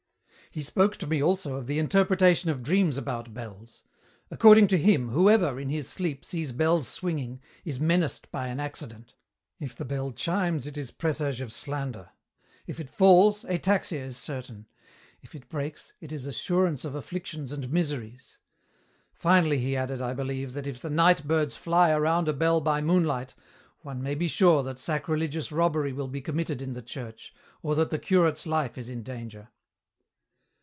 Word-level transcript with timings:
"He 0.53 0.61
spoke 0.61 0.97
to 0.97 1.07
me 1.07 1.23
also 1.23 1.55
of 1.55 1.65
the 1.67 1.79
interpretation 1.79 2.49
of 2.49 2.61
dreams 2.61 2.97
about 2.97 3.33
bells. 3.33 3.83
According 4.29 4.67
to 4.67 4.77
him, 4.77 5.07
whoever, 5.07 5.57
in 5.57 5.69
his 5.69 5.87
sleep, 5.87 6.25
sees 6.25 6.51
bells 6.51 6.89
swinging, 6.89 7.39
is 7.63 7.79
menaced 7.79 8.29
by 8.31 8.47
an 8.49 8.59
accident; 8.59 9.15
if 9.61 9.77
the 9.77 9.85
bell 9.85 10.11
chimes, 10.11 10.67
it 10.67 10.75
is 10.77 10.91
presage 10.91 11.39
of 11.39 11.53
slander; 11.53 12.09
if 12.67 12.81
it 12.81 12.89
falls, 12.89 13.45
ataxia 13.45 14.03
is 14.03 14.17
certain; 14.17 14.67
if 15.21 15.33
it 15.35 15.47
breaks, 15.47 15.93
it 16.01 16.11
is 16.11 16.25
assurance 16.25 16.83
of 16.83 16.95
afflictions 16.95 17.53
and 17.53 17.71
miseries. 17.71 18.37
Finally 19.13 19.59
he 19.59 19.77
added, 19.77 20.01
I 20.01 20.11
believe, 20.11 20.51
that 20.51 20.67
if 20.67 20.81
the 20.81 20.89
night 20.89 21.25
birds 21.25 21.55
fly 21.55 21.91
around 21.91 22.27
a 22.27 22.33
bell 22.33 22.59
by 22.59 22.81
moonlight 22.81 23.35
one 23.83 24.03
may 24.03 24.15
be 24.15 24.27
sure 24.27 24.63
that 24.63 24.79
sacrilegious 24.79 25.49
robbery 25.49 25.93
will 25.93 26.09
be 26.09 26.19
committed 26.19 26.61
in 26.61 26.73
the 26.73 26.81
church, 26.81 27.33
or 27.61 27.73
that 27.75 27.89
the 27.89 27.97
curate's 27.97 28.45
life 28.45 28.77
is 28.77 28.89
in 28.89 29.01
danger. 29.01 29.47